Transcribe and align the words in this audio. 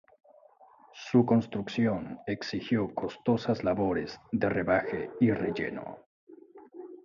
Su 1.11 1.27
construcción 1.27 2.17
exigió 2.25 2.91
costosas 2.95 3.63
labores 3.63 4.19
de 4.31 4.49
rebaje 4.49 5.11
y 5.19 5.29
relleno. 5.29 5.99